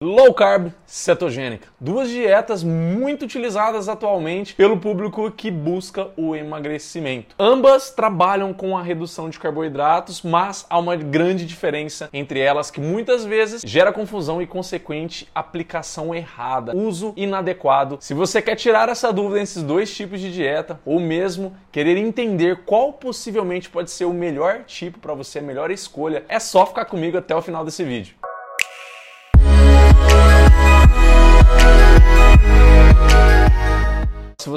Low 0.00 0.32
carb 0.32 0.70
cetogênica, 0.86 1.66
duas 1.80 2.08
dietas 2.08 2.62
muito 2.62 3.24
utilizadas 3.24 3.88
atualmente 3.88 4.54
pelo 4.54 4.78
público 4.78 5.28
que 5.28 5.50
busca 5.50 6.10
o 6.16 6.36
emagrecimento. 6.36 7.34
Ambas 7.36 7.90
trabalham 7.90 8.54
com 8.54 8.78
a 8.78 8.82
redução 8.82 9.28
de 9.28 9.40
carboidratos, 9.40 10.22
mas 10.22 10.64
há 10.70 10.78
uma 10.78 10.94
grande 10.94 11.44
diferença 11.44 12.08
entre 12.12 12.38
elas 12.38 12.70
que 12.70 12.80
muitas 12.80 13.24
vezes 13.24 13.62
gera 13.66 13.92
confusão 13.92 14.40
e 14.40 14.46
consequente 14.46 15.28
aplicação 15.34 16.14
errada, 16.14 16.76
uso 16.76 17.12
inadequado. 17.16 17.98
Se 18.00 18.14
você 18.14 18.40
quer 18.40 18.54
tirar 18.54 18.88
essa 18.88 19.12
dúvida 19.12 19.40
desses 19.40 19.64
dois 19.64 19.92
tipos 19.92 20.20
de 20.20 20.32
dieta 20.32 20.78
ou 20.86 21.00
mesmo 21.00 21.56
querer 21.72 21.96
entender 21.96 22.62
qual 22.64 22.92
possivelmente 22.92 23.68
pode 23.68 23.90
ser 23.90 24.04
o 24.04 24.14
melhor 24.14 24.62
tipo 24.62 25.00
para 25.00 25.14
você, 25.14 25.40
a 25.40 25.42
melhor 25.42 25.72
escolha, 25.72 26.24
é 26.28 26.38
só 26.38 26.64
ficar 26.64 26.84
comigo 26.84 27.18
até 27.18 27.34
o 27.34 27.42
final 27.42 27.64
desse 27.64 27.82
vídeo. 27.82 28.14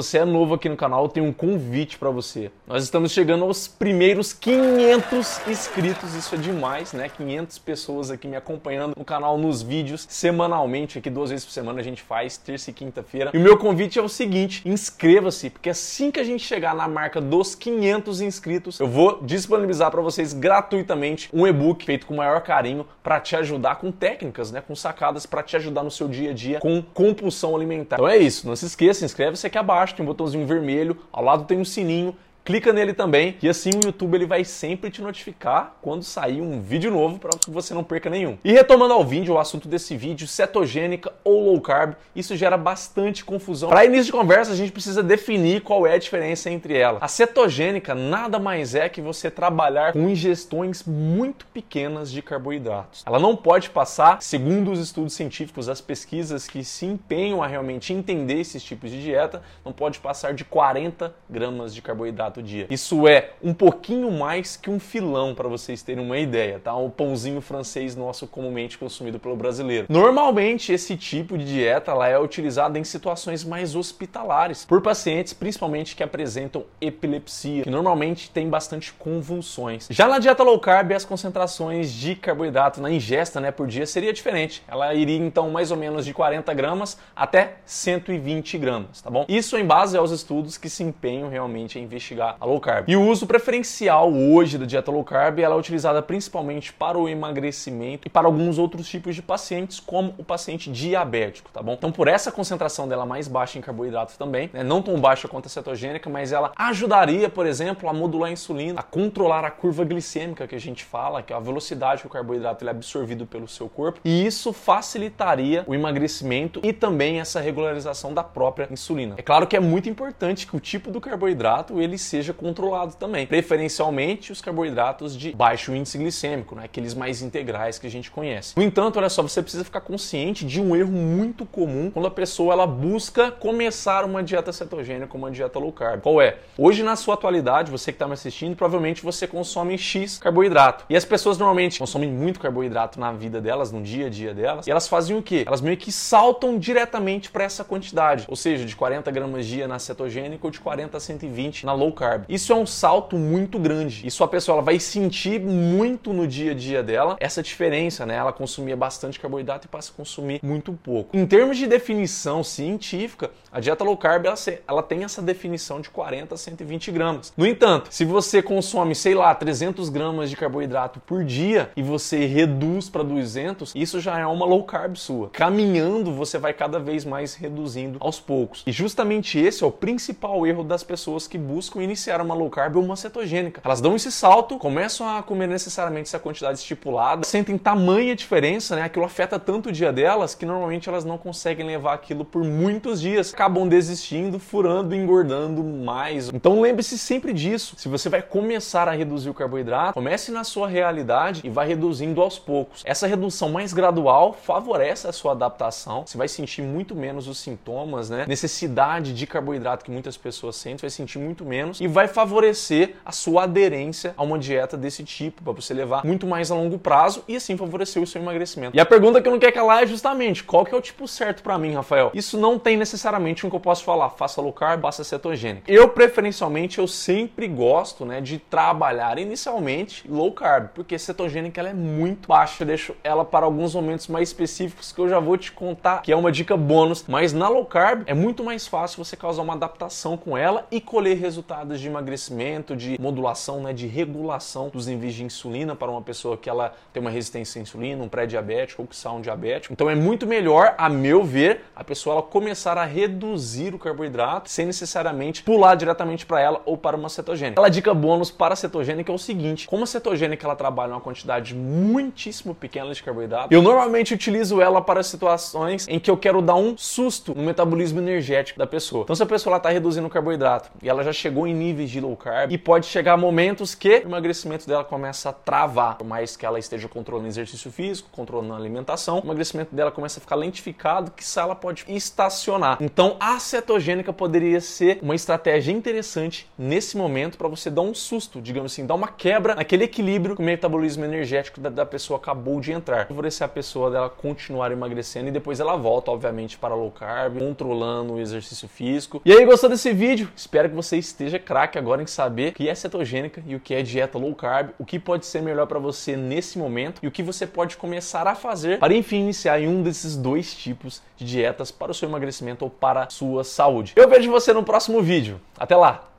Você 0.02 0.18
é 0.18 0.24
novo 0.24 0.54
aqui 0.54 0.68
no 0.68 0.76
canal, 0.76 1.04
eu 1.04 1.08
tenho 1.08 1.26
um 1.26 1.32
convite 1.32 1.96
para 1.96 2.10
você. 2.10 2.50
Nós 2.66 2.82
estamos 2.82 3.12
chegando 3.12 3.44
aos 3.44 3.68
primeiros 3.68 4.32
500 4.32 5.46
inscritos, 5.46 6.14
isso 6.14 6.34
é 6.34 6.38
demais, 6.38 6.92
né? 6.92 7.08
500 7.08 7.58
pessoas 7.58 8.10
aqui 8.10 8.26
me 8.26 8.34
acompanhando 8.34 8.94
no 8.96 9.04
canal, 9.04 9.38
nos 9.38 9.62
vídeos, 9.62 10.04
semanalmente, 10.08 10.98
aqui 10.98 11.08
duas 11.08 11.30
vezes 11.30 11.44
por 11.44 11.52
semana 11.52 11.80
a 11.80 11.84
gente 11.84 12.02
faz, 12.02 12.36
terça 12.36 12.70
e 12.70 12.72
quinta-feira. 12.72 13.30
E 13.32 13.38
o 13.38 13.40
meu 13.40 13.56
convite 13.56 13.96
é 13.98 14.02
o 14.02 14.08
seguinte, 14.08 14.68
inscreva-se, 14.68 15.50
porque 15.50 15.70
assim 15.70 16.10
que 16.10 16.18
a 16.18 16.24
gente 16.24 16.44
chegar 16.44 16.74
na 16.74 16.88
marca 16.88 17.20
dos 17.20 17.54
500 17.54 18.20
inscritos, 18.20 18.80
eu 18.80 18.88
vou 18.88 19.22
disponibilizar 19.22 19.90
para 19.92 20.00
vocês 20.00 20.32
gratuitamente 20.32 21.28
um 21.32 21.46
e-book 21.46 21.84
feito 21.84 22.06
com 22.06 22.14
o 22.14 22.16
maior 22.16 22.40
carinho 22.40 22.84
para 23.04 23.20
te 23.20 23.36
ajudar 23.36 23.76
com 23.76 23.92
técnicas, 23.92 24.50
né? 24.50 24.60
Com 24.60 24.74
sacadas 24.74 25.26
para 25.26 25.44
te 25.44 25.56
ajudar 25.56 25.84
no 25.84 25.90
seu 25.90 26.08
dia 26.08 26.30
a 26.30 26.34
dia 26.34 26.58
com 26.58 26.82
compulsão 26.82 27.54
alimentar. 27.54 27.96
Então 27.96 28.08
é 28.08 28.16
isso, 28.16 28.48
não 28.48 28.56
se 28.56 28.66
esqueça, 28.66 29.04
inscreve-se 29.04 29.46
aqui 29.46 29.56
abaixo 29.56 29.91
abaixo 29.92 29.96
tem 29.96 30.04
um 30.04 30.06
botãozinho 30.06 30.46
vermelho, 30.46 30.96
ao 31.12 31.22
lado 31.22 31.44
tem 31.44 31.58
um 31.58 31.64
sininho 31.64 32.16
clica 32.44 32.72
nele 32.72 32.92
também 32.92 33.36
e 33.42 33.48
assim 33.48 33.70
o 33.70 33.86
YouTube 33.86 34.14
ele 34.14 34.26
vai 34.26 34.44
sempre 34.44 34.90
te 34.90 35.00
notificar 35.00 35.76
quando 35.80 36.02
sair 36.02 36.40
um 36.40 36.60
vídeo 36.60 36.90
novo 36.90 37.18
para 37.18 37.30
que 37.38 37.50
você 37.50 37.72
não 37.72 37.84
perca 37.84 38.10
nenhum. 38.10 38.36
E 38.44 38.52
retomando 38.52 38.94
ao 38.94 39.04
vídeo, 39.04 39.34
o 39.34 39.38
assunto 39.38 39.68
desse 39.68 39.96
vídeo, 39.96 40.26
cetogênica 40.26 41.12
ou 41.24 41.44
low 41.44 41.60
carb, 41.60 41.94
isso 42.14 42.36
gera 42.36 42.56
bastante 42.56 43.24
confusão. 43.24 43.68
Para 43.68 43.84
início 43.84 44.06
de 44.06 44.12
conversa, 44.12 44.52
a 44.52 44.56
gente 44.56 44.72
precisa 44.72 45.02
definir 45.02 45.62
qual 45.62 45.86
é 45.86 45.94
a 45.94 45.98
diferença 45.98 46.50
entre 46.50 46.76
elas. 46.76 47.02
A 47.02 47.08
cetogênica 47.08 47.94
nada 47.94 48.38
mais 48.38 48.74
é 48.74 48.88
que 48.88 49.00
você 49.00 49.30
trabalhar 49.30 49.92
com 49.92 50.08
ingestões 50.08 50.82
muito 50.84 51.46
pequenas 51.46 52.10
de 52.10 52.22
carboidratos. 52.22 53.02
Ela 53.06 53.18
não 53.18 53.36
pode 53.36 53.70
passar, 53.70 54.20
segundo 54.20 54.72
os 54.72 54.80
estudos 54.80 55.14
científicos, 55.14 55.68
as 55.68 55.80
pesquisas 55.80 56.46
que 56.48 56.64
se 56.64 56.86
empenham 56.86 57.42
a 57.42 57.46
realmente 57.46 57.92
entender 57.92 58.40
esses 58.40 58.62
tipos 58.62 58.90
de 58.90 59.00
dieta, 59.00 59.42
não 59.64 59.72
pode 59.72 60.00
passar 60.00 60.34
de 60.34 60.44
40 60.44 61.14
gramas 61.28 61.74
de 61.74 61.80
carboidrato 61.82 62.31
carboidrato 62.32 62.42
dia. 62.42 62.66
Isso 62.70 63.06
é 63.06 63.30
um 63.42 63.52
pouquinho 63.52 64.10
mais 64.10 64.56
que 64.56 64.70
um 64.70 64.80
filão, 64.80 65.34
para 65.34 65.48
vocês 65.48 65.82
terem 65.82 66.04
uma 66.04 66.18
ideia, 66.18 66.58
tá? 66.58 66.74
O 66.74 66.88
pãozinho 66.88 67.40
francês 67.40 67.94
nosso 67.94 68.26
comumente 68.26 68.78
consumido 68.78 69.18
pelo 69.18 69.36
brasileiro. 69.36 69.86
Normalmente, 69.88 70.72
esse 70.72 70.96
tipo 70.96 71.36
de 71.36 71.44
dieta 71.44 71.90
ela 71.90 72.08
é 72.08 72.18
utilizada 72.18 72.78
em 72.78 72.84
situações 72.84 73.44
mais 73.44 73.74
hospitalares, 73.74 74.64
por 74.64 74.80
pacientes 74.80 75.32
principalmente 75.32 75.94
que 75.94 76.02
apresentam 76.02 76.64
epilepsia, 76.80 77.64
que 77.64 77.70
normalmente 77.70 78.30
tem 78.30 78.48
bastante 78.48 78.92
convulsões. 78.92 79.88
Já 79.90 80.08
na 80.08 80.18
dieta 80.18 80.42
low 80.42 80.58
carb, 80.58 80.92
as 80.92 81.04
concentrações 81.04 81.92
de 81.92 82.14
carboidrato 82.14 82.80
na 82.80 82.90
ingesta 82.90 83.40
né, 83.40 83.50
por 83.50 83.66
dia 83.66 83.86
seria 83.86 84.12
diferente. 84.12 84.62
Ela 84.68 84.94
iria 84.94 85.18
então 85.18 85.50
mais 85.50 85.70
ou 85.70 85.76
menos 85.76 86.04
de 86.04 86.14
40 86.14 86.52
gramas 86.54 86.98
até 87.14 87.56
120 87.66 88.58
gramas, 88.58 89.00
tá 89.02 89.10
bom? 89.10 89.24
Isso 89.28 89.56
em 89.56 89.64
base 89.64 89.96
aos 89.96 90.10
estudos 90.10 90.56
que 90.56 90.70
se 90.70 90.82
empenham 90.82 91.28
realmente 91.28 91.78
a 91.78 91.80
investigar 91.80 92.21
a 92.38 92.44
low 92.44 92.60
carb. 92.60 92.88
E 92.88 92.96
o 92.96 93.02
uso 93.02 93.26
preferencial 93.26 94.12
hoje 94.12 94.58
da 94.58 94.66
dieta 94.66 94.90
low 94.90 95.04
carb 95.04 95.38
ela 95.38 95.54
é 95.54 95.58
utilizada 95.58 96.00
principalmente 96.02 96.72
para 96.72 96.98
o 96.98 97.08
emagrecimento 97.08 98.06
e 98.06 98.10
para 98.10 98.26
alguns 98.26 98.58
outros 98.58 98.88
tipos 98.88 99.14
de 99.14 99.22
pacientes, 99.22 99.80
como 99.80 100.14
o 100.18 100.24
paciente 100.24 100.70
diabético, 100.70 101.50
tá 101.52 101.62
bom? 101.62 101.74
Então, 101.74 101.92
por 101.92 102.08
essa 102.08 102.30
concentração 102.30 102.88
dela 102.88 103.04
mais 103.04 103.28
baixa 103.28 103.58
em 103.58 103.60
carboidratos 103.60 104.16
também, 104.16 104.50
né, 104.52 104.62
não 104.62 104.82
tão 104.82 105.00
baixa 105.00 105.28
quanto 105.28 105.46
a 105.46 105.48
cetogênica, 105.48 106.08
mas 106.08 106.32
ela 106.32 106.52
ajudaria, 106.56 107.28
por 107.28 107.46
exemplo, 107.46 107.88
a 107.88 107.92
modular 107.92 108.28
a 108.28 108.32
insulina, 108.32 108.80
a 108.80 108.82
controlar 108.82 109.44
a 109.44 109.50
curva 109.50 109.84
glicêmica 109.84 110.46
que 110.46 110.54
a 110.54 110.60
gente 110.60 110.84
fala, 110.84 111.22
que 111.22 111.32
é 111.32 111.36
a 111.36 111.40
velocidade 111.40 112.02
que 112.02 112.06
o 112.06 112.10
carboidrato 112.10 112.62
ele 112.62 112.70
é 112.70 112.72
absorvido 112.72 113.26
pelo 113.26 113.48
seu 113.48 113.68
corpo, 113.68 114.00
e 114.04 114.26
isso 114.26 114.52
facilitaria 114.52 115.64
o 115.66 115.74
emagrecimento 115.74 116.60
e 116.62 116.72
também 116.72 117.20
essa 117.20 117.40
regularização 117.40 118.12
da 118.12 118.22
própria 118.22 118.68
insulina. 118.70 119.14
É 119.18 119.22
claro 119.22 119.46
que 119.46 119.56
é 119.56 119.60
muito 119.60 119.88
importante 119.88 120.46
que 120.46 120.56
o 120.56 120.60
tipo 120.60 120.90
do 120.90 121.00
carboidrato 121.00 121.80
ele 121.80 121.98
seja 122.12 122.34
controlado 122.34 122.94
também. 122.96 123.26
Preferencialmente 123.26 124.32
os 124.32 124.42
carboidratos 124.42 125.16
de 125.16 125.32
baixo 125.32 125.74
índice 125.74 125.96
glicêmico, 125.96 126.54
né? 126.54 126.64
aqueles 126.64 126.92
mais 126.92 127.22
integrais 127.22 127.78
que 127.78 127.86
a 127.86 127.90
gente 127.90 128.10
conhece. 128.10 128.54
No 128.54 128.62
entanto, 128.62 128.98
olha 128.98 129.08
só, 129.08 129.22
você 129.22 129.40
precisa 129.40 129.64
ficar 129.64 129.80
consciente 129.80 130.44
de 130.44 130.60
um 130.60 130.76
erro 130.76 130.92
muito 130.92 131.46
comum 131.46 131.90
quando 131.90 132.06
a 132.06 132.10
pessoa 132.10 132.52
ela 132.52 132.66
busca 132.66 133.30
começar 133.30 134.04
uma 134.04 134.22
dieta 134.22 134.52
cetogênica, 134.52 135.16
uma 135.16 135.30
dieta 135.30 135.58
low 135.58 135.72
carb. 135.72 136.02
Qual 136.02 136.20
é? 136.20 136.36
Hoje, 136.58 136.82
na 136.82 136.96
sua 136.96 137.14
atualidade, 137.14 137.70
você 137.70 137.90
que 137.90 137.96
está 137.96 138.06
me 138.06 138.12
assistindo, 138.12 138.54
provavelmente 138.54 139.02
você 139.02 139.26
consome 139.26 139.78
X 139.78 140.18
carboidrato. 140.18 140.84
E 140.90 140.96
as 140.96 141.06
pessoas 141.06 141.38
normalmente 141.38 141.78
consomem 141.78 142.10
muito 142.10 142.38
carboidrato 142.38 143.00
na 143.00 143.10
vida 143.12 143.40
delas, 143.40 143.72
no 143.72 143.80
dia 143.80 144.08
a 144.08 144.10
dia 144.10 144.34
delas, 144.34 144.66
e 144.66 144.70
elas 144.70 144.86
fazem 144.86 145.16
o 145.16 145.22
quê? 145.22 145.44
Elas 145.46 145.62
meio 145.62 145.78
que 145.78 145.90
saltam 145.90 146.58
diretamente 146.58 147.30
para 147.30 147.44
essa 147.44 147.64
quantidade, 147.64 148.26
ou 148.28 148.36
seja, 148.36 148.66
de 148.66 148.76
40 148.76 149.10
gramas 149.10 149.46
dia 149.46 149.66
na 149.66 149.78
cetogênica 149.78 150.46
ou 150.46 150.50
de 150.50 150.60
40 150.60 150.96
a 150.96 151.00
120 151.00 151.64
na 151.64 151.72
low 151.72 151.90
carb. 151.92 152.01
Isso 152.28 152.52
é 152.52 152.56
um 152.56 152.66
salto 152.66 153.16
muito 153.16 153.58
grande. 153.58 154.06
Isso 154.06 154.24
a 154.24 154.28
pessoa 154.28 154.56
ela 154.56 154.62
vai 154.62 154.78
sentir 154.78 155.40
muito 155.40 156.12
no 156.12 156.26
dia 156.26 156.52
a 156.52 156.54
dia 156.54 156.82
dela 156.82 157.16
essa 157.20 157.42
diferença, 157.42 158.04
né? 158.04 158.16
Ela 158.16 158.32
consumia 158.32 158.76
bastante 158.76 159.20
carboidrato 159.20 159.66
e 159.66 159.68
passa 159.68 159.92
a 159.92 159.96
consumir 159.96 160.40
muito 160.42 160.72
pouco. 160.72 161.16
Em 161.16 161.26
termos 161.26 161.56
de 161.56 161.66
definição 161.66 162.42
científica, 162.42 163.30
a 163.50 163.60
dieta 163.60 163.84
low 163.84 163.96
carb 163.96 164.26
ela, 164.26 164.36
ela 164.66 164.82
tem 164.82 165.04
essa 165.04 165.22
definição 165.22 165.80
de 165.80 165.90
40 165.90 166.34
a 166.34 166.38
120 166.38 166.90
gramas. 166.90 167.32
No 167.36 167.46
entanto, 167.46 167.88
se 167.90 168.04
você 168.04 168.42
consome, 168.42 168.94
sei 168.94 169.14
lá, 169.14 169.34
300 169.34 169.88
gramas 169.88 170.30
de 170.30 170.36
carboidrato 170.36 171.00
por 171.00 171.24
dia 171.24 171.70
e 171.76 171.82
você 171.82 172.26
reduz 172.26 172.88
para 172.88 173.02
200, 173.02 173.72
isso 173.74 174.00
já 174.00 174.18
é 174.18 174.26
uma 174.26 174.46
low 174.46 174.64
carb 174.64 174.96
sua. 174.96 175.30
Caminhando, 175.30 176.12
você 176.12 176.38
vai 176.38 176.52
cada 176.52 176.78
vez 176.78 177.04
mais 177.04 177.34
reduzindo 177.34 177.98
aos 178.00 178.18
poucos. 178.20 178.62
E 178.66 178.72
justamente 178.72 179.38
esse 179.38 179.62
é 179.62 179.66
o 179.66 179.70
principal 179.70 180.46
erro 180.46 180.64
das 180.64 180.82
pessoas 180.82 181.26
que 181.26 181.38
buscam 181.38 181.82
iniciar 181.92 182.20
uma 182.20 182.34
low 182.34 182.48
carb 182.50 182.76
ou 182.76 182.82
uma 182.82 182.96
cetogênica. 182.96 183.60
Elas 183.64 183.80
dão 183.80 183.94
esse 183.94 184.10
salto, 184.10 184.58
começam 184.58 185.08
a 185.08 185.22
comer 185.22 185.46
necessariamente 185.46 186.08
essa 186.08 186.18
quantidade 186.18 186.58
estipulada, 186.58 187.24
sentem 187.24 187.58
tamanha 187.58 188.16
diferença, 188.16 188.74
né? 188.74 188.82
Aquilo 188.82 189.04
afeta 189.04 189.38
tanto 189.38 189.68
o 189.68 189.72
dia 189.72 189.92
delas 189.92 190.34
que 190.34 190.46
normalmente 190.46 190.88
elas 190.88 191.04
não 191.04 191.18
conseguem 191.18 191.66
levar 191.66 191.94
aquilo 191.94 192.24
por 192.24 192.42
muitos 192.42 193.00
dias, 193.00 193.32
acabam 193.32 193.68
desistindo, 193.68 194.38
furando, 194.38 194.94
engordando 194.94 195.62
mais. 195.62 196.28
Então 196.28 196.60
lembre-se 196.60 196.96
sempre 196.98 197.32
disso. 197.32 197.74
Se 197.76 197.88
você 197.88 198.08
vai 198.08 198.22
começar 198.22 198.88
a 198.88 198.92
reduzir 198.92 199.28
o 199.28 199.34
carboidrato, 199.34 199.92
comece 199.92 200.32
na 200.32 200.44
sua 200.44 200.66
realidade 200.66 201.42
e 201.44 201.50
vai 201.50 201.68
reduzindo 201.68 202.20
aos 202.22 202.38
poucos. 202.38 202.82
Essa 202.84 203.06
redução 203.06 203.50
mais 203.50 203.72
gradual 203.72 204.32
favorece 204.32 205.06
a 205.06 205.12
sua 205.12 205.32
adaptação. 205.32 206.04
Você 206.06 206.16
vai 206.16 206.28
sentir 206.28 206.62
muito 206.62 206.94
menos 206.94 207.28
os 207.28 207.38
sintomas, 207.38 208.08
né? 208.08 208.24
Necessidade 208.26 209.12
de 209.12 209.26
carboidrato 209.26 209.84
que 209.84 209.90
muitas 209.90 210.16
pessoas 210.16 210.56
sentem, 210.56 210.80
vai 210.80 210.90
sentir 210.90 211.18
muito 211.18 211.44
menos 211.44 211.80
e 211.82 211.88
vai 211.88 212.06
favorecer 212.06 212.94
a 213.04 213.10
sua 213.10 213.42
aderência 213.42 214.14
a 214.16 214.22
uma 214.22 214.38
dieta 214.38 214.76
desse 214.76 215.02
tipo, 215.02 215.42
para 215.42 215.52
você 215.52 215.74
levar 215.74 216.04
muito 216.04 216.28
mais 216.28 216.48
a 216.52 216.54
longo 216.54 216.78
prazo 216.78 217.24
e 217.26 217.34
assim 217.34 217.56
favorecer 217.56 218.00
o 218.00 218.06
seu 218.06 218.22
emagrecimento. 218.22 218.76
E 218.76 218.78
a 218.78 218.86
pergunta 218.86 219.20
que 219.20 219.26
eu 219.26 219.32
não 219.32 219.38
quero 219.40 219.52
calar 219.52 219.82
é 219.82 219.86
justamente 219.86 220.44
qual 220.44 220.64
que 220.64 220.72
é 220.72 220.78
o 220.78 220.80
tipo 220.80 221.08
certo 221.08 221.42
para 221.42 221.58
mim, 221.58 221.74
Rafael? 221.74 222.12
Isso 222.14 222.38
não 222.38 222.56
tem 222.56 222.76
necessariamente 222.76 223.44
um 223.44 223.50
que 223.50 223.56
eu 223.56 223.60
posso 223.60 223.82
falar, 223.82 224.10
faça 224.10 224.40
low 224.40 224.52
carb, 224.52 224.80
faça 224.80 225.02
cetogênica. 225.02 225.70
Eu 225.70 225.88
preferencialmente 225.88 226.78
eu 226.78 226.86
sempre 226.86 227.48
gosto, 227.48 228.04
né, 228.04 228.20
de 228.20 228.38
trabalhar 228.38 229.18
inicialmente 229.18 230.08
low 230.08 230.30
carb, 230.30 230.68
porque 230.76 230.96
cetogênica 230.96 231.60
ela 231.60 231.70
é 231.70 231.74
muito 231.74 232.28
baixa, 232.28 232.62
eu 232.62 232.66
deixo 232.68 232.94
ela 233.02 233.24
para 233.24 233.44
alguns 233.44 233.74
momentos 233.74 234.06
mais 234.06 234.28
específicos 234.28 234.92
que 234.92 235.00
eu 235.00 235.08
já 235.08 235.18
vou 235.18 235.36
te 235.36 235.50
contar, 235.50 236.02
que 236.02 236.12
é 236.12 236.16
uma 236.16 236.30
dica 236.30 236.56
bônus, 236.56 237.04
mas 237.08 237.32
na 237.32 237.48
low 237.48 237.66
carb 237.66 238.04
é 238.06 238.14
muito 238.14 238.44
mais 238.44 238.68
fácil 238.68 239.04
você 239.04 239.16
causar 239.16 239.42
uma 239.42 239.54
adaptação 239.54 240.16
com 240.16 240.38
ela 240.38 240.64
e 240.70 240.80
colher 240.80 241.18
resultados 241.18 241.71
de 241.80 241.88
emagrecimento, 241.88 242.76
de 242.76 243.00
modulação, 243.00 243.62
né, 243.62 243.72
de 243.72 243.86
regulação 243.86 244.68
dos 244.68 244.86
níveis 244.86 245.14
de 245.14 245.24
insulina 245.24 245.74
para 245.74 245.90
uma 245.90 246.02
pessoa 246.02 246.36
que 246.36 246.48
ela 246.48 246.74
tem 246.92 247.00
uma 247.00 247.10
resistência 247.10 247.58
à 247.58 247.62
insulina, 247.62 248.02
um 248.02 248.08
pré-diabético 248.08 248.82
ou 248.82 248.88
que 248.88 248.96
são 248.96 249.18
um 249.18 249.20
diabético. 249.20 249.72
Então 249.72 249.88
é 249.88 249.94
muito 249.94 250.26
melhor, 250.26 250.74
a 250.76 250.88
meu 250.88 251.24
ver, 251.24 251.64
a 251.74 251.84
pessoa 251.84 252.14
ela 252.14 252.22
começar 252.22 252.78
a 252.78 252.84
reduzir 252.84 253.74
o 253.74 253.78
carboidrato 253.78 254.50
sem 254.50 254.66
necessariamente 254.66 255.42
pular 255.42 255.74
diretamente 255.74 256.26
para 256.26 256.40
ela 256.40 256.62
ou 256.64 256.76
para 256.76 256.96
uma 256.96 257.08
cetogênica. 257.08 257.54
Aquela 257.54 257.68
dica 257.68 257.94
bônus 257.94 258.30
para 258.30 258.54
a 258.54 258.56
cetogênica 258.56 259.10
é 259.10 259.14
o 259.14 259.18
seguinte: 259.18 259.66
como 259.66 259.84
a 259.84 259.86
cetogênica 259.86 260.46
ela 260.46 260.56
trabalha 260.56 260.92
uma 260.92 261.00
quantidade 261.00 261.54
muitíssimo 261.54 262.54
pequena 262.54 262.92
de 262.92 263.02
carboidrato, 263.02 263.52
eu 263.52 263.62
normalmente 263.62 264.14
utilizo 264.14 264.60
ela 264.60 264.80
para 264.80 265.02
situações 265.02 265.86
em 265.88 265.98
que 265.98 266.10
eu 266.10 266.16
quero 266.16 266.42
dar 266.42 266.54
um 266.54 266.76
susto 266.76 267.34
no 267.34 267.42
metabolismo 267.42 267.98
energético 268.00 268.58
da 268.58 268.66
pessoa. 268.66 269.04
Então 269.04 269.16
se 269.16 269.22
a 269.22 269.26
pessoa 269.26 269.56
está 269.56 269.68
reduzindo 269.68 270.06
o 270.06 270.10
carboidrato 270.10 270.70
e 270.82 270.88
ela 270.88 271.02
já 271.02 271.12
chegou 271.12 271.46
em 271.46 271.54
níveis 271.62 271.90
de 271.90 272.00
low 272.00 272.16
carb 272.16 272.50
e 272.52 272.58
pode 272.58 272.86
chegar 272.86 273.16
momentos 273.16 273.74
que 273.74 273.98
o 273.98 274.08
emagrecimento 274.08 274.66
dela 274.66 274.84
começa 274.84 275.30
a 275.30 275.32
travar, 275.32 275.96
por 275.96 276.06
mais 276.06 276.36
que 276.36 276.44
ela 276.44 276.58
esteja 276.58 276.88
controlando 276.88 277.28
exercício 277.28 277.70
físico, 277.70 278.08
controlando 278.10 278.54
a 278.54 278.56
alimentação, 278.56 279.20
o 279.20 279.24
emagrecimento 279.24 279.74
dela 279.74 279.90
começa 279.90 280.18
a 280.18 280.20
ficar 280.20 280.36
lentificado, 280.36 281.10
que 281.10 281.22
ela 281.38 281.54
pode 281.54 281.84
estacionar. 281.88 282.78
Então 282.80 283.16
a 283.18 283.38
cetogênica 283.38 284.12
poderia 284.12 284.60
ser 284.60 284.98
uma 285.02 285.14
estratégia 285.14 285.72
interessante 285.72 286.48
nesse 286.58 286.96
momento 286.96 287.38
para 287.38 287.48
você 287.48 287.70
dar 287.70 287.82
um 287.82 287.94
susto, 287.94 288.40
digamos 288.40 288.72
assim, 288.72 288.86
dar 288.86 288.94
uma 288.94 289.08
quebra 289.08 289.54
naquele 289.54 289.84
equilíbrio 289.84 290.36
que 290.36 290.42
o 290.42 290.44
metabolismo 290.44 291.04
energético 291.04 291.60
da, 291.60 291.70
da 291.70 291.86
pessoa 291.86 292.18
acabou 292.18 292.60
de 292.60 292.72
entrar. 292.72 293.06
Favorecer 293.06 293.44
a 293.44 293.48
pessoa 293.48 293.90
dela 293.90 294.10
continuar 294.10 294.72
emagrecendo 294.72 295.28
e 295.28 295.32
depois 295.32 295.60
ela 295.60 295.76
volta, 295.76 296.10
obviamente, 296.10 296.58
para 296.58 296.74
low 296.74 296.90
carb, 296.90 297.38
controlando 297.38 298.14
o 298.14 298.20
exercício 298.20 298.68
físico. 298.68 299.20
E 299.24 299.32
aí, 299.32 299.44
gostou 299.44 299.68
desse 299.68 299.92
vídeo? 299.92 300.30
Espero 300.36 300.68
que 300.68 300.74
você 300.74 300.96
esteja 300.96 301.38
craque 301.42 301.78
agora 301.78 302.02
em 302.02 302.06
saber 302.06 302.50
o 302.50 302.54
que 302.54 302.68
é 302.68 302.74
cetogênica 302.74 303.42
e 303.46 303.54
o 303.54 303.60
que 303.60 303.74
é 303.74 303.82
dieta 303.82 304.16
low 304.16 304.34
carb, 304.34 304.70
o 304.78 304.84
que 304.84 304.98
pode 304.98 305.26
ser 305.26 305.42
melhor 305.42 305.66
para 305.66 305.78
você 305.78 306.16
nesse 306.16 306.58
momento 306.58 307.00
e 307.02 307.06
o 307.06 307.10
que 307.10 307.22
você 307.22 307.46
pode 307.46 307.76
começar 307.76 308.26
a 308.26 308.34
fazer 308.34 308.78
para 308.78 308.94
enfim 308.94 309.20
iniciar 309.20 309.60
em 309.60 309.68
um 309.68 309.82
desses 309.82 310.16
dois 310.16 310.54
tipos 310.54 311.02
de 311.16 311.24
dietas 311.24 311.70
para 311.70 311.90
o 311.90 311.94
seu 311.94 312.08
emagrecimento 312.08 312.64
ou 312.64 312.70
para 312.70 313.04
a 313.04 313.10
sua 313.10 313.44
saúde. 313.44 313.92
Eu 313.96 314.08
vejo 314.08 314.30
você 314.30 314.52
no 314.52 314.62
próximo 314.62 315.02
vídeo. 315.02 315.40
Até 315.58 315.76
lá! 315.76 316.11